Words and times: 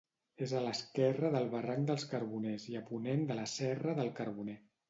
És 0.45 0.53
a 0.59 0.61
l'esquerra 0.67 1.31
del 1.35 1.45
barranc 1.51 1.85
de 1.91 1.97
Carboners 2.15 2.67
i 2.73 2.81
a 2.81 2.85
ponent 2.91 3.25
de 3.33 3.41
la 3.43 3.47
Serra 3.55 3.99
de 4.01 4.09
Carboner. 4.23 4.61